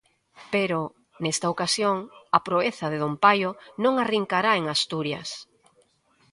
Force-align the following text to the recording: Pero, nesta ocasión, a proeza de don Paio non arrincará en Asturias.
Pero, 0.53 0.79
nesta 1.23 1.47
ocasión, 1.55 1.97
a 2.37 2.39
proeza 2.47 2.85
de 2.91 2.97
don 3.03 3.13
Paio 3.23 3.49
non 3.83 3.93
arrincará 3.97 4.51
en 4.59 4.65
Asturias. 4.75 5.29